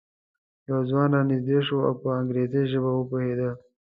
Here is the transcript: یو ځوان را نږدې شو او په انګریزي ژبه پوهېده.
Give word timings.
یو 0.69 0.79
ځوان 0.89 1.09
را 1.15 1.21
نږدې 1.31 1.59
شو 1.67 1.77
او 1.87 1.93
په 2.01 2.07
انګریزي 2.19 2.63
ژبه 2.71 2.91
پوهېده. 3.09 3.49